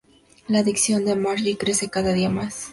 [0.47, 2.69] La adicción de Marge crece cada día más.